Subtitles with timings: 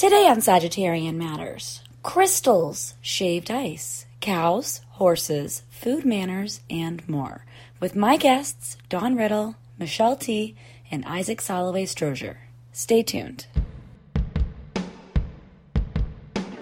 [0.00, 7.44] Today on Sagittarian Matters crystals, shaved ice, cows, horses, food manners, and more.
[7.80, 10.56] With my guests, Dawn Riddle, Michelle Tea.,
[10.90, 12.38] and Isaac Soloway Strozier.
[12.72, 13.44] Stay tuned.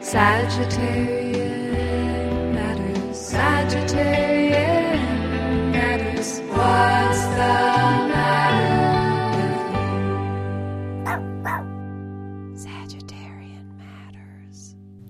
[0.00, 1.34] Sagittarian
[2.54, 3.16] matters.
[3.32, 4.50] Sagittarian
[5.70, 6.40] matters.
[6.40, 7.77] What's the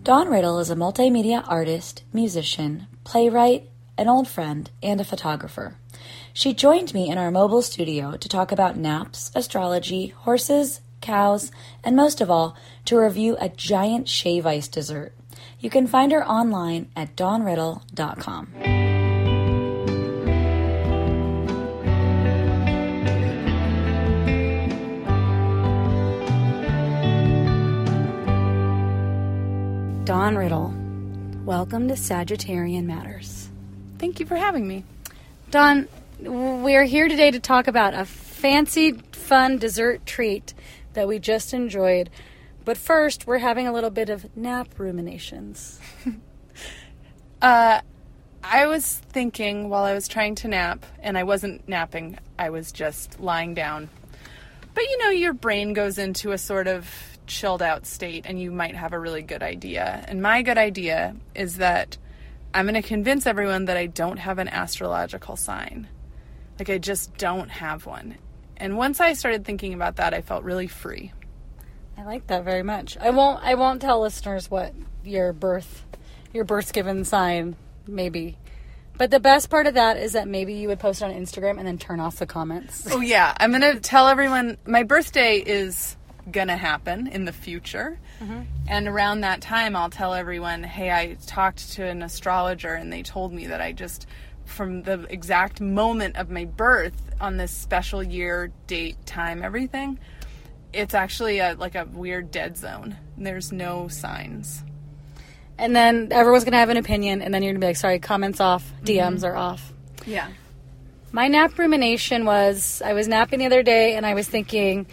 [0.08, 3.68] Dawn Riddle is a multimedia artist, musician, playwright,
[3.98, 5.76] an old friend, and a photographer.
[6.32, 11.52] She joined me in our mobile studio to talk about naps, astrology, horses, cows,
[11.84, 15.12] and most of all, to review a giant shave ice dessert.
[15.60, 18.87] You can find her online at dawnriddle.com.
[30.08, 30.72] Dawn Riddle,
[31.44, 33.50] welcome to Sagittarian Matters.
[33.98, 34.82] Thank you for having me.
[35.50, 35.86] Dawn,
[36.18, 40.54] we're here today to talk about a fancy, fun dessert treat
[40.94, 42.08] that we just enjoyed.
[42.64, 45.78] But first, we're having a little bit of nap ruminations.
[47.42, 47.80] Uh,
[48.42, 52.72] I was thinking while I was trying to nap, and I wasn't napping, I was
[52.72, 53.88] just lying down.
[54.74, 58.50] But you know, your brain goes into a sort of chilled out state, and you
[58.50, 60.04] might have a really good idea.
[60.08, 61.96] And my good idea is that
[62.52, 65.88] I'm going to convince everyone that I don't have an astrological sign.
[66.58, 68.16] Like, I just don't have one.
[68.56, 71.12] And once I started thinking about that, I felt really free.
[71.96, 72.96] I like that very much.
[72.98, 73.42] I won't.
[73.42, 74.72] I won't tell listeners what
[75.04, 75.84] your birth,
[76.32, 77.56] your birth given sign
[77.88, 78.36] maybe.
[78.96, 81.58] But the best part of that is that maybe you would post it on Instagram
[81.58, 82.86] and then turn off the comments.
[82.90, 85.96] Oh yeah, I'm gonna tell everyone my birthday is
[86.30, 88.42] gonna happen in the future, mm-hmm.
[88.66, 93.02] and around that time I'll tell everyone, hey, I talked to an astrologer and they
[93.02, 94.06] told me that I just,
[94.44, 99.98] from the exact moment of my birth on this special year, date, time, everything,
[100.72, 102.96] it's actually a like a weird dead zone.
[103.16, 104.62] There's no signs.
[105.56, 108.40] And then everyone's gonna have an opinion, and then you're gonna be like, "Sorry, comments
[108.40, 109.24] off, DMs mm-hmm.
[109.26, 109.72] are off."
[110.06, 110.28] Yeah.
[111.10, 114.86] My nap rumination was I was napping the other day and I was thinking,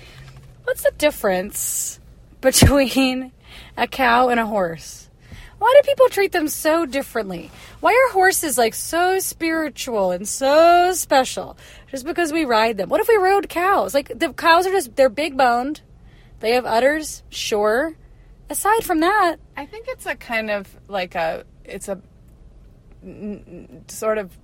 [0.75, 2.01] what's the difference
[2.41, 3.31] between
[3.77, 5.09] a cow and a horse?
[5.57, 7.49] Why do people treat them so differently?
[7.79, 11.55] Why are horses like so spiritual and so special
[11.91, 12.89] just because we ride them?
[12.89, 13.93] What if we rode cows?
[13.93, 15.79] Like the cows are just they're big boned.
[16.41, 17.95] They have udders, sure.
[18.49, 22.01] Aside from that, I think it's a kind of like a it's a
[23.01, 24.37] n- sort of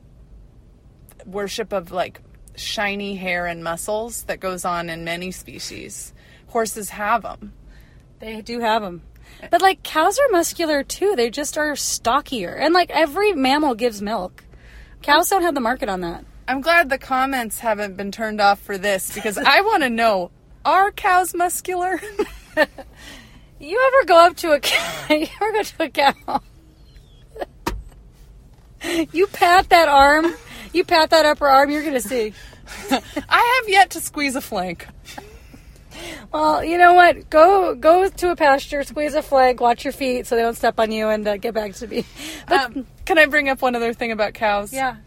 [1.26, 2.22] worship of like
[2.56, 6.14] shiny hair and muscles that goes on in many species.
[6.52, 7.54] Horses have them.
[8.20, 9.02] They do have them.
[9.50, 11.16] But like cows are muscular too.
[11.16, 12.54] They just are stockier.
[12.54, 14.44] And like every mammal gives milk.
[15.02, 16.24] Cows don't have the market on that.
[16.48, 20.32] I'm glad the comments haven't been turned off for this because I want to know
[20.64, 22.00] are cows muscular?
[23.62, 25.06] You ever go up to a cow?
[25.16, 26.42] You ever go to a cow?
[29.12, 30.34] you pat that arm.
[30.74, 31.70] You pat that upper arm.
[31.70, 32.34] You're gonna see.
[32.90, 34.88] I have yet to squeeze a flank.
[36.32, 37.30] Well, you know what?
[37.30, 40.80] Go go to a pasture, squeeze a flag, watch your feet so they don't step
[40.80, 42.06] on you, and uh, get back to me.
[42.48, 44.72] But Um, can I bring up one other thing about cows?
[44.74, 44.98] yeah,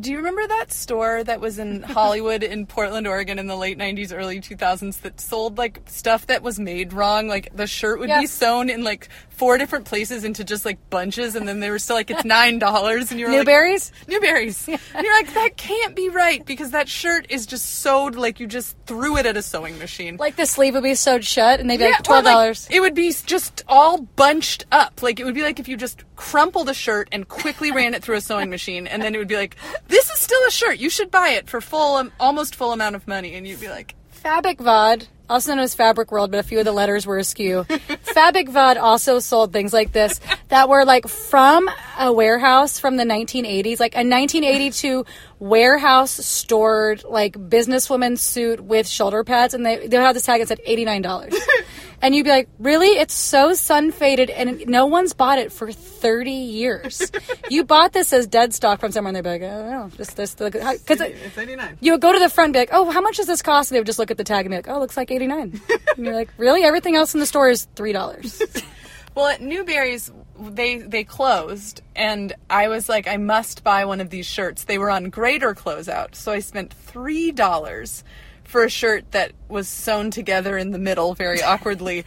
[0.00, 3.76] Do you remember that store that was in Hollywood in Portland, Oregon in the late
[3.78, 7.26] 90s, early 2000s that sold like stuff that was made wrong?
[7.28, 11.34] Like the shirt would be sewn in like four different places into just like bunches
[11.36, 13.92] and then they were still like it's $9 and you were like Newberry's.
[14.08, 14.66] Newberry's.
[14.68, 18.46] And you're like that can't be right because that shirt is just sewed like you
[18.46, 20.16] just threw it at a sewing machine.
[20.16, 22.68] Like the sleeve would be sewed shut, and they'd be Yeah, like twelve dollars.
[22.70, 25.02] it would be just all bunched up.
[25.02, 28.02] Like it would be like if you just crumpled a shirt and quickly ran it
[28.02, 29.55] through a sewing machine, and then it would be like,
[29.88, 30.78] "This is still a shirt.
[30.78, 33.68] You should buy it for full, um, almost full amount of money." And you'd be
[33.68, 33.94] like,
[34.26, 37.64] Fabric Vod, also known as Fabric World, but a few of the letters were askew.
[38.02, 43.04] Fabric Vod also sold things like this that were like from a warehouse from the
[43.04, 45.04] 1980s, like a 1982
[45.38, 50.48] warehouse stored like businesswoman suit with shoulder pads, and they they had this tag that
[50.48, 51.32] said $89.
[52.02, 52.88] And you'd be like, really?
[52.88, 57.10] It's so sun faded, and no one's bought it for 30 years.
[57.50, 59.90] you bought this as dead stock from somewhere, and they'd be like, oh, I don't
[59.90, 61.78] know, just this, because "It's eighty nine.
[61.80, 63.70] you would go to the front and be like, oh, how much does this cost?
[63.70, 65.10] And they would just look at the tag and be like, oh, it looks like
[65.10, 65.60] 89
[65.96, 66.62] And you're like, really?
[66.62, 68.64] Everything else in the store is $3.
[69.16, 74.10] Well, at Newberry's, they they closed, and I was like, I must buy one of
[74.10, 74.64] these shirts.
[74.64, 78.04] They were on greater closeout, so I spent three dollars
[78.46, 82.04] for a shirt that was sewn together in the middle very awkwardly.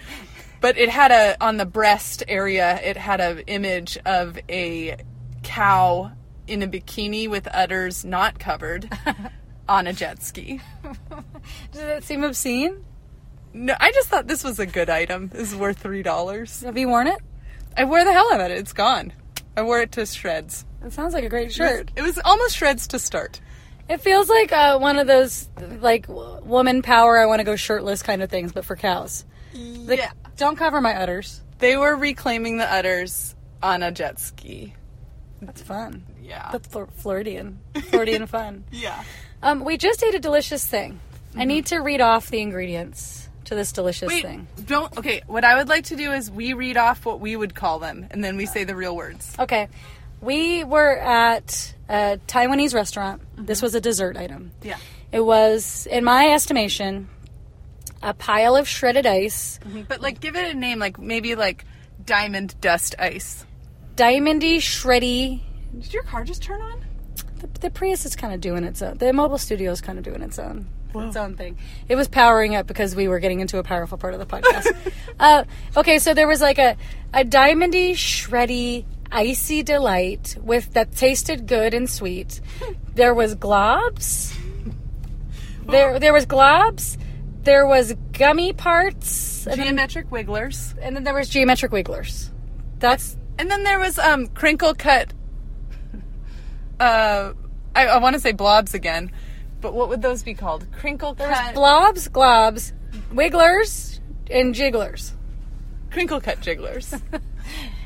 [0.61, 2.79] But it had a on the breast area.
[2.83, 4.97] It had an image of a
[5.43, 6.11] cow
[6.47, 8.89] in a bikini with udders not covered
[9.69, 10.59] on a jet ski.
[11.71, 12.83] Does that seem obscene?
[13.53, 15.29] No, I just thought this was a good item.
[15.29, 16.61] This is worth three dollars.
[16.61, 17.19] Have you worn it?
[17.77, 18.57] I wore the hell out of it.
[18.57, 19.13] It's gone.
[19.55, 20.65] I wore it to shreds.
[20.83, 21.91] It sounds like a great shirt.
[21.95, 23.41] It was almost shreds to start.
[23.89, 25.49] It feels like uh, one of those
[25.81, 27.17] like woman power.
[27.19, 29.25] I want to go shirtless kind of things, but for cows.
[29.53, 30.11] Like, yeah.
[30.37, 31.41] Don't cover my udders.
[31.57, 34.75] They were reclaiming the udders on a jet ski.
[35.41, 36.03] That's fun.
[36.21, 36.49] Yeah.
[36.51, 37.59] That's Flor- Floridian.
[37.89, 38.63] Floridian fun.
[38.71, 39.03] yeah.
[39.41, 40.99] Um, we just ate a delicious thing.
[41.35, 44.47] I need to read off the ingredients to this delicious Wait, thing.
[44.65, 44.95] don't.
[44.97, 47.79] Okay, what I would like to do is we read off what we would call
[47.79, 49.33] them, and then we say the real words.
[49.39, 49.69] Okay.
[50.21, 53.21] We were at a Taiwanese restaurant.
[53.37, 54.51] This was a dessert item.
[54.61, 54.77] Yeah.
[55.11, 57.09] It was, in my estimation,
[58.03, 61.65] a pile of shredded ice, But like, give it a name, like maybe like
[62.05, 63.45] diamond dust ice.
[63.95, 65.41] diamondy, shreddy.
[65.79, 66.83] Did your car just turn on?
[67.39, 68.97] The, the Prius is kind of doing its own.
[68.97, 70.67] The mobile studio is kind of doing its own.
[70.95, 71.57] Its own thing.
[71.87, 74.75] It was powering up because we were getting into a powerful part of the podcast.
[75.19, 75.43] uh,
[75.77, 76.75] okay, so there was like a
[77.13, 82.41] a diamondy, shreddy, icy delight with that tasted good and sweet.
[82.95, 84.35] There was globs.
[85.65, 86.97] There there was globs.
[87.43, 90.75] There was gummy parts, and then, Geometric wigglers.
[90.81, 92.31] and then there was geometric wigglers.
[92.79, 95.13] That's And then there was um crinkle cut.
[96.79, 97.33] Uh,
[97.75, 99.11] I, I want to say blobs again,
[99.61, 100.65] but what would those be called?
[100.71, 101.53] Crinkle there cut.
[101.53, 102.71] blobs, globs,
[103.13, 105.13] wigglers, and jigglers.
[105.91, 106.93] crinkle cut jigglers.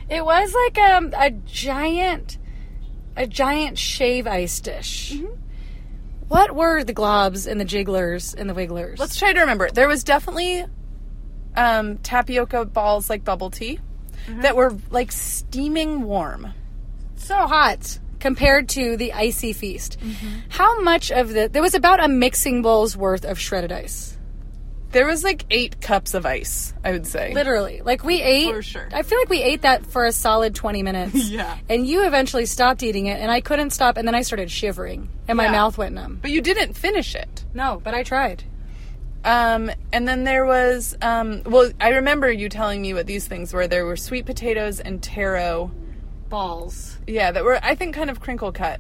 [0.10, 2.38] It was like um, a giant,
[3.16, 5.14] a giant shave ice dish.
[5.14, 5.34] Mm-hmm.
[6.28, 9.00] What were the globs and the jigglers and the wigglers?
[9.00, 9.70] Let's try to remember.
[9.70, 10.66] There was definitely
[11.56, 13.80] um, tapioca balls like bubble tea
[14.28, 16.54] that were like steaming warm.
[17.16, 20.00] so hot compared to the icy feast.
[20.00, 20.28] Mm-hmm.
[20.50, 24.13] How much of the there was about a mixing bowl's worth of shredded ice.
[24.94, 27.34] There was like eight cups of ice, I would say.
[27.34, 28.52] Literally, like we ate.
[28.54, 28.88] For sure.
[28.94, 31.30] I feel like we ate that for a solid twenty minutes.
[31.30, 31.58] Yeah.
[31.70, 35.10] And you eventually stopped eating it, and I couldn't stop, and then I started shivering,
[35.28, 35.52] and my Yeah.
[35.52, 36.20] mouth went numb.
[36.22, 37.44] But you didn't finish it.
[37.54, 38.44] No, but I tried.
[39.26, 43.54] Um, and then there was, um, well, I remember you telling me what these things
[43.54, 43.68] were.
[43.68, 45.72] There were sweet potatoes and taro.
[46.30, 46.98] Balls.
[47.08, 48.80] Yeah, that were, I think, kind of crinkle cut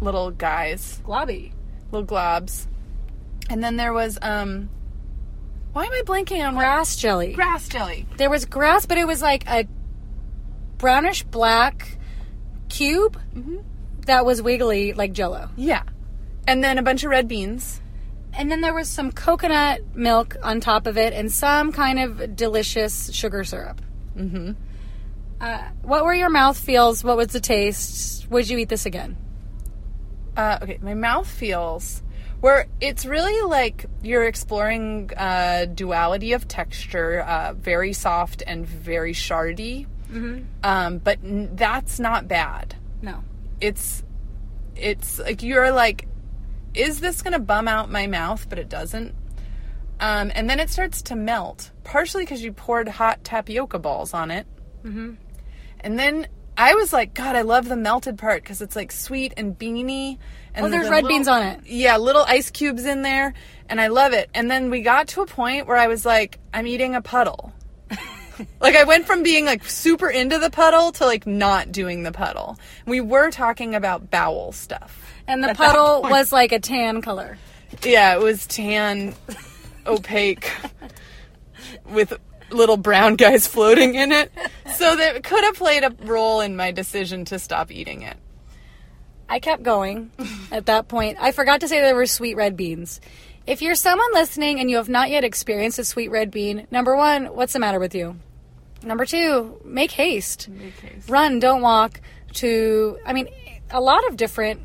[0.00, 1.52] little guys, Globby.
[1.90, 2.66] little globs.
[3.50, 4.68] And then there was, um,
[5.76, 6.54] why am I blanking on?
[6.54, 7.34] Grass jelly.
[7.34, 8.06] Grass jelly.
[8.16, 9.68] There was grass, but it was like a
[10.78, 11.98] brownish black
[12.70, 13.20] cube
[14.06, 15.50] that was wiggly like jello.
[15.54, 15.82] Yeah.
[16.48, 17.82] And then a bunch of red beans.
[18.32, 22.34] And then there was some coconut milk on top of it and some kind of
[22.34, 23.82] delicious sugar syrup.
[24.16, 24.52] Mm-hmm.
[25.42, 27.04] Uh, what were your mouth feels?
[27.04, 28.30] What was the taste?
[28.30, 29.18] Would you eat this again?
[30.38, 32.02] Uh, okay, my mouth feels
[32.40, 39.12] where it's really like you're exploring uh, duality of texture, uh, very soft and very
[39.12, 39.86] shardy.
[40.10, 40.44] Mm-hmm.
[40.62, 42.76] Um, but n- that's not bad.
[43.02, 43.24] No.
[43.60, 44.02] It's
[44.76, 46.06] it's like you're like,
[46.74, 48.46] is this gonna bum out my mouth?
[48.48, 49.14] But it doesn't.
[49.98, 54.30] Um, and then it starts to melt, partially because you poured hot tapioca balls on
[54.30, 54.46] it.
[54.84, 55.14] Mm-hmm.
[55.80, 56.26] And then
[56.58, 60.18] I was like, God, I love the melted part because it's like sweet and beany.
[60.54, 61.60] And Oh, there's the red little- beans on it.
[61.66, 63.34] Yeah, little ice cubes in there,
[63.68, 64.30] and I love it.
[64.34, 67.52] And then we got to a point where I was like, I'm eating a puddle.
[68.60, 72.12] like I went from being like super into the puddle to like not doing the
[72.12, 72.58] puddle.
[72.86, 75.02] We were talking about bowel stuff.
[75.28, 77.36] And the puddle was like a tan color.
[77.82, 79.14] Yeah, it was tan,
[79.86, 80.50] opaque,
[81.90, 82.16] with
[82.50, 84.30] little brown guys floating in it.
[84.74, 88.16] So that could have played a role in my decision to stop eating it.
[89.28, 90.10] I kept going
[90.52, 91.18] at that point.
[91.20, 93.00] I forgot to say there were sweet red beans.
[93.46, 96.96] If you're someone listening and you have not yet experienced a sweet red bean, number
[96.96, 98.16] one, what's the matter with you?
[98.82, 100.48] Number two, make haste.
[101.08, 102.00] Run, don't walk
[102.34, 103.28] to, I mean,
[103.70, 104.60] a lot of different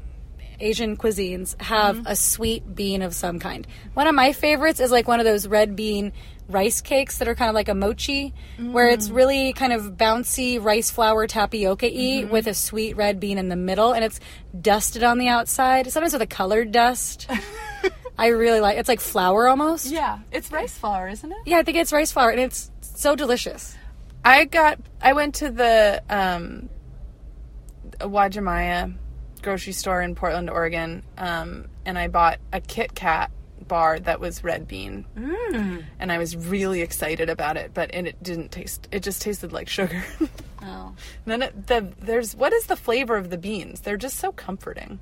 [0.60, 2.08] Asian cuisines have mm-hmm.
[2.08, 3.66] a sweet bean of some kind.
[3.94, 6.14] One of my favorites is like one of those red bean
[6.54, 10.64] rice cakes that are kind of like a mochi, where it's really kind of bouncy
[10.64, 14.20] rice flour tapioca y with a sweet red bean in the middle, and it's
[14.60, 17.30] dusted on the outside, sometimes with a colored dust.
[18.18, 19.88] I really like it's like flour almost.
[19.88, 21.38] Yeah, it's rice flour, isn't it?
[21.46, 23.76] Yeah, I think it's rice flour, and it's so delicious.
[24.24, 24.80] I got.
[25.02, 26.70] I went to the um,
[28.00, 28.94] Uwajimaya
[29.42, 33.32] grocery store in Portland, Oregon, um, and I bought a Kit Kat
[33.68, 35.84] bar that was red bean, mm.
[36.00, 37.74] and I was really excited about it.
[37.74, 38.88] But and it didn't taste.
[38.92, 40.04] It just tasted like sugar.
[40.64, 40.94] Oh.
[41.26, 43.82] And then it, the there's what is the flavor of the beans?
[43.82, 45.00] They're just so comforting.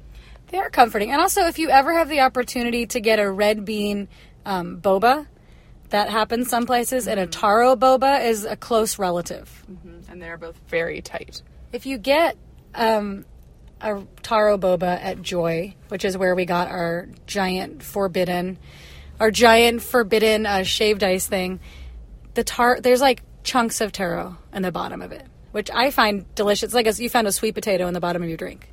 [0.47, 1.11] They are comforting.
[1.11, 4.07] And also, if you ever have the opportunity to get a red bean
[4.45, 5.27] um, boba,
[5.89, 9.65] that happens some places, and a taro boba is a close relative.
[10.07, 11.41] And they're both very tight.
[11.71, 12.37] If you get
[12.73, 13.25] um,
[13.81, 18.57] a taro boba at Joy, which is where we got our giant forbidden,
[19.19, 21.59] our giant forbidden uh, shaved ice thing,
[22.33, 26.25] the tar there's like chunks of taro in the bottom of it, which I find
[26.35, 26.65] delicious.
[26.65, 28.71] It's like a, you found a sweet potato in the bottom of your drink.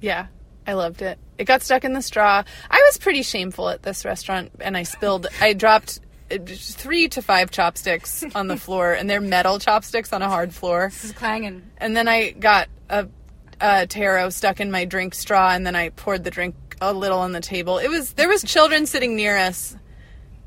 [0.00, 0.26] Yeah,
[0.66, 1.18] I loved it.
[1.38, 2.42] It got stuck in the straw.
[2.70, 5.26] I was pretty shameful at this restaurant, and I spilled.
[5.40, 6.00] I dropped
[6.30, 10.52] uh, three to five chopsticks on the floor, and they're metal chopsticks on a hard
[10.52, 10.88] floor.
[10.90, 11.62] This is clanging.
[11.78, 13.08] And then I got a,
[13.60, 17.18] a taro stuck in my drink straw, and then I poured the drink a little
[17.18, 17.78] on the table.
[17.78, 19.76] It was there was children sitting near us,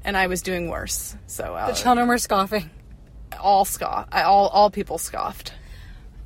[0.03, 1.15] and I was doing worse.
[1.27, 2.69] So uh, The children were scoffing.
[3.39, 4.07] all scoff.
[4.11, 5.53] I, all all people scoffed.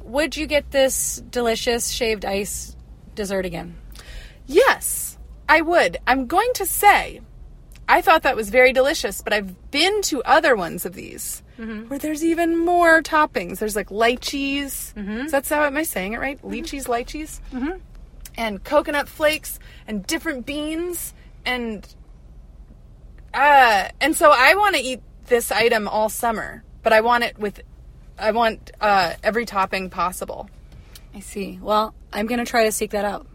[0.03, 2.75] Would you get this delicious shaved ice
[3.15, 3.75] dessert again?
[4.45, 5.17] Yes,
[5.49, 5.97] I would.
[6.05, 7.21] I'm going to say,
[7.87, 11.43] I thought that was very delicious, but I've been to other ones of these
[11.87, 13.59] where there's even more toppings.
[13.59, 14.93] There's like lychees.
[14.93, 15.27] Mm-hmm.
[15.27, 16.41] That's how am I saying it right?
[16.41, 17.77] Lychees, lychees, mm-hmm.
[18.35, 21.13] and coconut flakes and different beans
[21.45, 21.87] and
[23.33, 27.37] uh, and so I want to eat this item all summer, but I want it
[27.37, 27.61] with,
[28.17, 30.49] I want uh, every topping possible.
[31.13, 31.59] I see.
[31.61, 33.27] Well, I'm going to try to seek that out.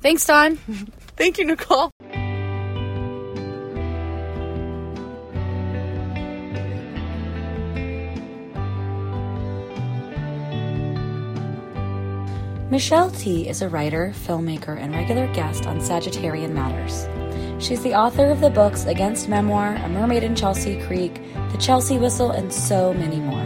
[0.00, 0.56] Thanks, Dawn.
[1.16, 1.90] Thank you, Nicole.
[12.74, 17.06] Michelle Tea is a writer, filmmaker, and regular guest on Sagittarian Matters.
[17.64, 21.98] She's the author of the books Against Memoir, A Mermaid in Chelsea Creek, The Chelsea
[21.98, 23.44] Whistle, and so many more.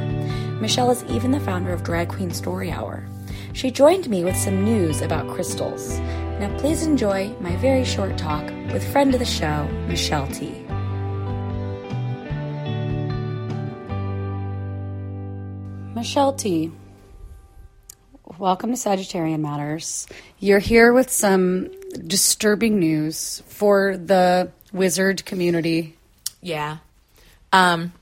[0.63, 3.07] Michelle is even the founder of Drag Queen Story Hour.
[3.53, 5.99] She joined me with some news about crystals.
[6.41, 10.65] Now, please enjoy my very short talk with friend of the show, Michelle Tea.
[15.95, 16.73] Michelle Tea.
[18.39, 20.07] Welcome to Sagittarian Matters.
[20.39, 21.73] You're here with some
[22.07, 25.97] disturbing news for the wizard community.
[26.41, 26.77] Yeah.
[27.53, 27.93] Um,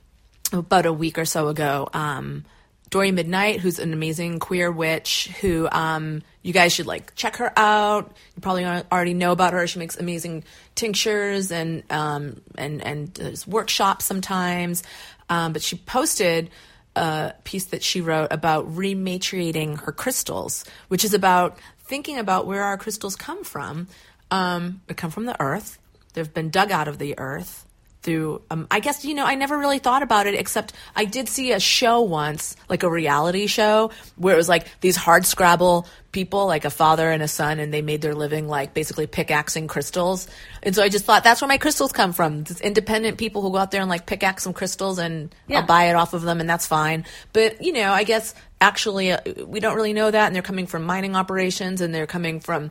[0.53, 2.45] about a week or so ago, um,
[2.91, 7.59] Dori Midnight, who's an amazing queer witch, who um, you guys should like check her
[7.59, 8.15] out.
[8.35, 9.67] You probably already know about her.
[9.67, 14.83] She makes amazing tinctures and um, and and does workshops sometimes.
[15.31, 16.51] Um, but she posted
[16.97, 22.65] a piece that she wrote about rematriating her crystals, which is about thinking about where
[22.65, 23.87] our crystals come from.
[24.31, 25.79] Um, they come from the earth.
[26.15, 27.66] They've been dug out of the earth
[28.07, 31.29] through um, i guess you know i never really thought about it except i did
[31.29, 35.87] see a show once like a reality show where it was like these hard scrabble
[36.13, 39.67] people like a father and a son and they made their living like basically pickaxing
[39.69, 40.27] crystals.
[40.63, 42.43] And so i just thought that's where my crystals come from.
[42.45, 45.59] These independent people who go out there and like pickaxe some crystals and Yeah.
[45.61, 47.05] i'll buy it off of them and that's fine.
[47.35, 50.67] But you know i guess actually uh, we don't really know that and they're coming
[50.67, 52.71] from mining operations and they're coming from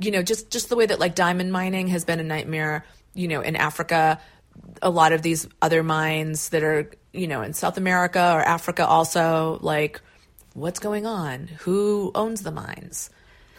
[0.00, 2.84] you know just just the way that like diamond mining has been a nightmare
[3.14, 4.18] you know in africa
[4.82, 8.86] a lot of these other mines that are you know in south america or africa
[8.86, 10.00] also like
[10.54, 11.46] what's going on?
[11.60, 13.08] Who owns the mines?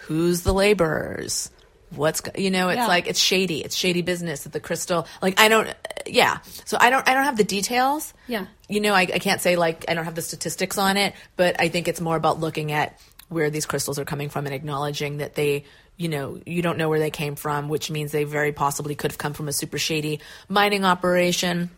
[0.07, 1.49] Who's the laborers?
[1.95, 2.87] What's you know it's Yeah.
[2.87, 3.63] like it's shady.
[3.63, 5.73] It's shady business at the crystal like i don't
[6.05, 6.39] yeah.
[6.65, 8.13] So i don't i don't have the details.
[8.27, 8.45] Yeah.
[8.67, 11.59] you know I, I can't say like i don't have the statistics on it but
[11.61, 15.17] i think it's more about looking at where these crystals are coming from and acknowledging
[15.17, 15.63] that they
[16.01, 19.11] you know you don't know where they came from which means they very possibly could
[19.11, 21.69] have come from a super shady mining operation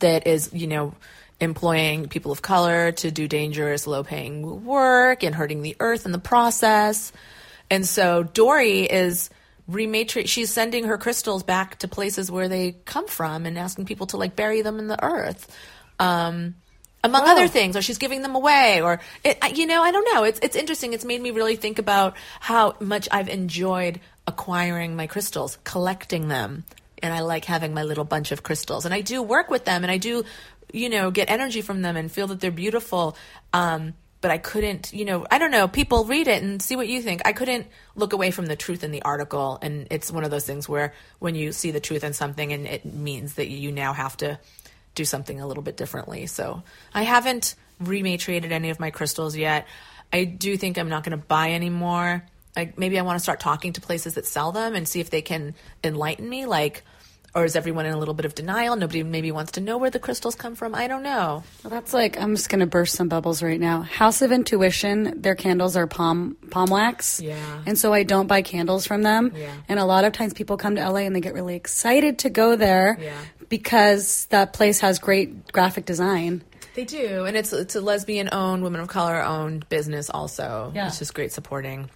[0.00, 0.94] that is you know
[1.40, 6.12] employing people of color to do dangerous low paying work and hurting the earth in
[6.12, 7.12] the process.
[7.70, 9.30] And so Dori is
[9.70, 14.06] rematri she's sending her crystals back to places where they come from and asking people
[14.06, 15.54] to like bury them in the earth.
[15.98, 16.54] Um
[17.04, 20.24] among other things or she's giving them away or it, you know i don't know.
[20.24, 20.92] It's it's interesting.
[20.92, 26.64] It's made me really think about how much i've enjoyed acquiring my crystals collecting them
[27.02, 28.84] and i like having my little bunch of crystals.
[28.84, 30.24] And i do work with them and i do
[30.72, 33.16] you know get energy from them and feel that they're beautiful.
[33.52, 33.94] Um
[34.24, 35.68] but I couldn't, you know, I don't know.
[35.68, 37.20] People read it and see what you think.
[37.26, 40.46] I couldn't look away from the truth in the article, and it's one of those
[40.46, 43.92] things where when you see the truth in something, and it means that you now
[43.92, 44.38] have to
[44.94, 46.26] do something a little bit differently.
[46.26, 49.66] So I haven't rematriated any of my crystals yet.
[50.12, 52.24] I do think I'm not going to buy any more.
[52.56, 55.10] Like maybe I want to start talking to places that sell them and see if
[55.10, 56.46] they can enlighten me.
[56.46, 56.84] Like
[57.34, 58.76] or is everyone in a little bit of denial?
[58.76, 60.74] Nobody maybe wants to know where the crystals come from.
[60.74, 61.42] I don't know.
[61.62, 63.82] Well, that's like I'm just gonna burst some bubbles right now.
[63.82, 67.20] House of Intuition, their candles are palm palm wax.
[67.20, 67.36] Yeah.
[67.66, 69.32] And so I don't buy candles from them.
[69.36, 69.52] Yeah.
[69.68, 72.30] And a lot of times people come to LA and they get really excited to
[72.30, 73.12] go there Yeah.
[73.48, 76.42] because that place has great graphic design.
[76.74, 80.10] They do, and it's it's a lesbian owned, women of color owned business.
[80.10, 80.88] Also, Yeah.
[80.88, 81.88] it's just great supporting.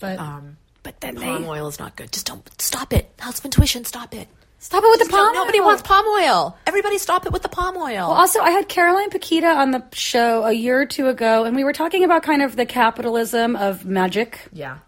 [0.00, 2.12] But Um, but then palm they oil is not good.
[2.12, 3.10] Just don't stop it.
[3.18, 4.28] House of Intuition, stop it.
[4.62, 5.34] Stop it with the palm.
[5.34, 6.56] Nobody wants palm oil.
[6.66, 8.08] Everybody, stop it with the palm oil.
[8.08, 11.54] Well, also, I had Caroline Paquita on the show a year or two ago, and
[11.56, 14.38] we were talking about kind of the capitalism of magic.
[14.52, 14.78] yeah.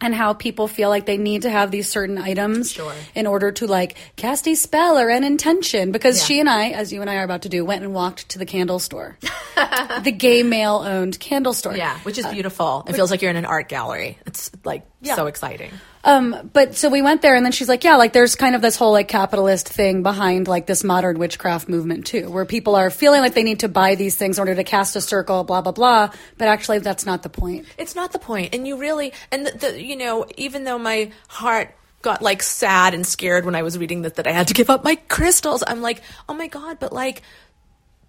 [0.00, 2.92] and how people feel like they need to have these certain items Sure.
[3.14, 6.24] in order to like cast a spell or an intention because Yeah.
[6.26, 8.38] she and I as you and I are about to do went and walked to
[8.40, 9.16] the candle store
[10.02, 12.84] the gay male owned candle store Yeah, which is uh, beautiful.
[12.88, 14.18] it feels like you're in an art gallery.
[14.26, 15.14] It's like Yeah.
[15.14, 15.70] so exciting.
[16.04, 18.62] Um but so we went there and then she's like yeah like there's kind of
[18.62, 22.90] this whole like capitalist thing behind like this modern witchcraft movement too where people are
[22.90, 25.60] feeling like they need to buy these things in order to cast a circle blah
[25.60, 29.12] blah blah but actually that's not the point It's not the point, and you really
[29.30, 33.54] and the, the you know even though my heart got like sad and scared when
[33.54, 36.34] I was reading that that I had to give up my crystals, I'm like, oh
[36.34, 37.22] my god, but like.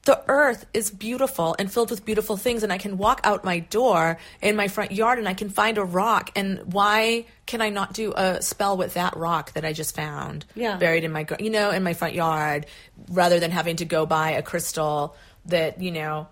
[0.05, 3.59] The earth is beautiful and filled with beautiful things, and I can walk out my
[3.59, 6.29] door in my front yard and I can find a rock.
[6.35, 10.45] And why can I not do a spell with that rock that I just found
[10.53, 10.77] Yeah.
[10.77, 12.67] buried in my, you know, in my front yard,
[13.09, 15.15] rather than having to go buy a crystal
[15.47, 16.27] that you know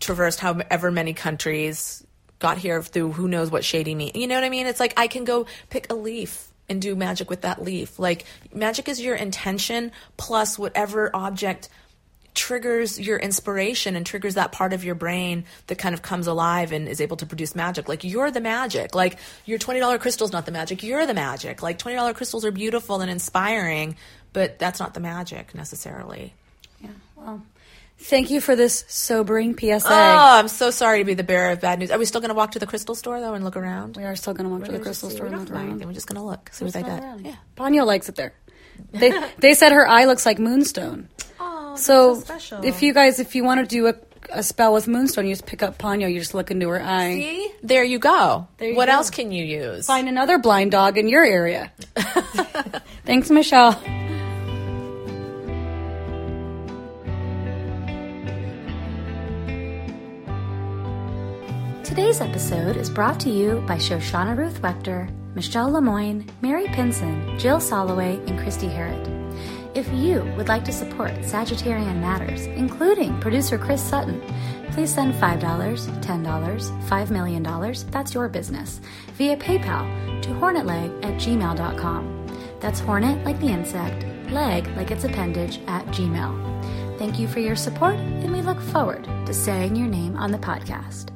[0.00, 2.04] traversed however many countries,
[2.40, 4.16] got here through who knows what shady meat.
[4.16, 4.66] You know what I mean?
[4.66, 7.98] It's like I can go pick a leaf and do magic with that leaf.
[7.98, 11.68] Like magic is your intention plus whatever object
[12.40, 16.72] triggers your inspiration and triggers that part of your brain that kind of comes alive
[16.72, 17.86] and is able to produce magic.
[17.86, 18.94] Like you're the magic.
[18.94, 20.82] Like your $20 crystal's not the magic.
[20.82, 21.62] You're the magic.
[21.62, 23.94] Like $20 crystals are beautiful and inspiring,
[24.32, 26.32] but that's not the magic necessarily.
[26.80, 26.88] Yeah.
[27.14, 27.42] Well,
[28.02, 31.60] Thank you for this sobering PSA Oh, I'm so sorry to be the bearer of
[31.60, 31.90] bad news.
[31.90, 33.98] Are we still going to walk to the crystal store though and look around?
[33.98, 35.68] we are still going to walk to the crystal store and look around.
[35.68, 35.88] Anything.
[35.88, 37.20] We're just going to look, see what they Smell got.
[37.20, 37.34] Yeah.
[37.58, 38.32] Ponyo likes it there.
[38.92, 41.10] They they said her eye looks like moonstone.
[41.80, 42.64] So, special.
[42.64, 43.94] if you guys if you want to do a,
[44.30, 46.12] a spell with moonstone, you just pick up Ponyo.
[46.12, 47.14] You just look into her eye.
[47.14, 47.52] See?
[47.62, 48.46] There you go.
[48.60, 48.92] you what go.
[48.92, 49.86] else can you use?
[49.86, 51.72] Find another blind dog in your area.
[53.04, 53.80] Thanks, Michelle.
[61.84, 67.58] Today's episode is brought to you by Shoshana Ruth Wechter, Michelle Lemoyne, Mary Pinson, Jill
[67.58, 69.19] Soloway, and Christy Harrod.
[69.72, 74.20] If you would like to support Sagittarian Matters, including producer Chris Sutton,
[74.72, 77.42] please send $5, $10, $5 million,
[77.90, 78.80] that's your business,
[79.14, 82.26] via PayPal to hornetleg at gmail.com.
[82.58, 86.98] That's hornet like the insect, leg like its appendage at gmail.
[86.98, 90.38] Thank you for your support, and we look forward to saying your name on the
[90.38, 91.10] podcast.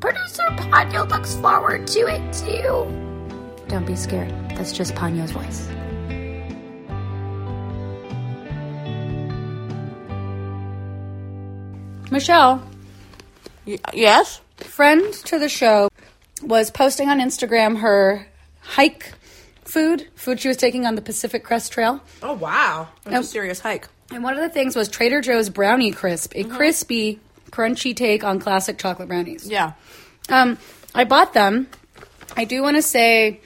[0.00, 3.66] Producer Ponyo looks forward to it too.
[3.68, 4.30] Don't be scared.
[4.56, 5.68] That's just Ponyo's voice.
[12.12, 12.62] Michelle,
[13.66, 14.40] Y- yes?
[14.58, 15.88] friend to the show,
[16.42, 18.26] was posting on Instagram her
[18.60, 19.12] hike
[19.64, 22.00] food, food she was taking on the Pacific Crest Trail.
[22.22, 22.88] Oh, wow.
[23.04, 23.88] That's a serious hike.
[24.12, 27.18] And one of the things was Trader Joe's Brownie Crisp, a crispy,
[27.50, 29.48] crunchy take on classic chocolate brownies.
[29.48, 29.72] Yeah.
[30.28, 30.58] Um,
[30.94, 31.66] I bought them.
[32.36, 33.40] I do want to say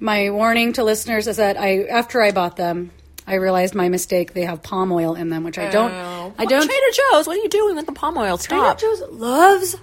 [0.00, 2.90] my warning to listeners is that I after I bought them,
[3.26, 4.32] I realized my mistake.
[4.34, 5.90] They have palm oil in them, which I don't.
[6.38, 6.62] I don't.
[6.62, 8.36] Trader Joe's, what are you doing with the palm oil?
[8.38, 8.78] Stop.
[8.78, 8.96] Trader.
[8.96, 9.76] Joe's loves.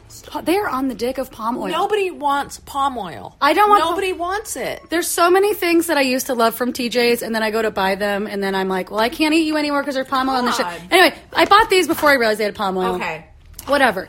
[0.43, 1.67] They are on the dick of palm oil.
[1.67, 3.35] Nobody wants palm oil.
[3.41, 4.81] I don't want- Nobody wants it.
[4.89, 7.61] There's so many things that I used to love from TJ's, and then I go
[7.61, 10.07] to buy them, and then I'm like, well, I can't eat you anymore because there's
[10.07, 10.65] palm oil in the shit.
[10.91, 12.95] Anyway, I bought these before I realized they had palm oil.
[12.95, 13.25] Okay.
[13.67, 14.07] Whatever.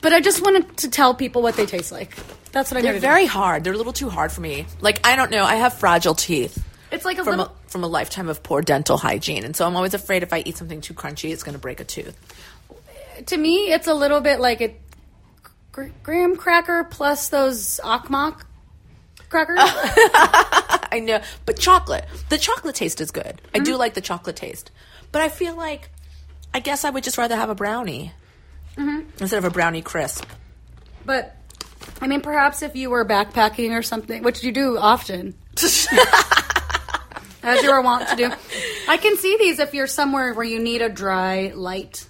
[0.00, 2.16] But I just wanted to tell people what they taste like.
[2.52, 3.06] That's what I'm They're to do.
[3.06, 3.64] very hard.
[3.64, 4.66] They're a little too hard for me.
[4.80, 5.44] Like, I don't know.
[5.44, 6.62] I have fragile teeth.
[6.90, 7.50] It's like a little.
[7.72, 10.58] From a lifetime of poor dental hygiene, and so I'm always afraid if I eat
[10.58, 12.14] something too crunchy, it's going to break a tooth.
[13.24, 14.76] to me, it's a little bit like a
[16.02, 18.44] graham cracker plus those Ak-Mak
[19.30, 19.58] crackers.
[19.62, 22.04] I know, but chocolate.
[22.28, 23.40] The chocolate taste is good.
[23.54, 23.80] I do mm-hmm.
[23.80, 24.70] like the chocolate taste,
[25.10, 25.88] but I feel like
[26.52, 28.12] I guess I would just rather have a brownie
[28.76, 29.08] mm-hmm.
[29.18, 30.26] instead of a brownie crisp.
[31.06, 31.36] but
[32.02, 35.34] I mean, perhaps if you were backpacking or something, which you do often,
[37.42, 38.30] as you are wont to do,
[38.88, 42.06] I can see these if you're somewhere where you need a dry, light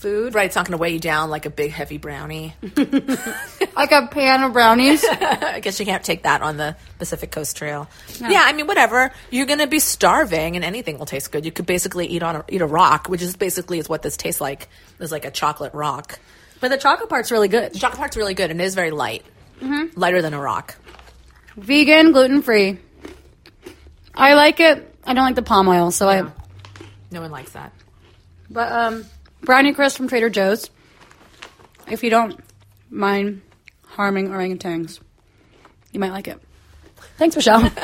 [0.00, 0.34] food.
[0.34, 2.54] Right, it's not going to weigh you down like a big heavy brownie.
[3.76, 5.04] like a pan of brownies.
[5.10, 7.88] I guess you can't take that on the Pacific Coast Trail.
[8.18, 9.12] Yeah, I mean, whatever.
[9.30, 11.44] You're gonna be starving, and anything will taste good.
[11.44, 14.16] You could basically eat on a, eat a rock, which is basically is what this
[14.16, 14.68] tastes like.
[14.98, 16.18] Is like a chocolate rock.
[16.60, 17.72] But the chocolate part's really good.
[17.72, 19.24] The chocolate part's really good, and it is very light,
[19.60, 19.98] mm-hmm.
[19.98, 20.76] lighter than a rock.
[21.56, 22.78] Vegan, gluten free.
[24.14, 24.94] I like it.
[25.04, 26.22] I don't like the palm oil, so I.
[27.10, 27.72] No one likes that.
[28.48, 29.04] But um,
[29.42, 30.70] brownie crisp from Trader Joe's.
[31.88, 32.38] If you don't
[32.88, 33.42] mind
[33.86, 35.00] harming orangutans,
[35.92, 36.40] you might like it.
[37.16, 37.70] Thanks, Michelle.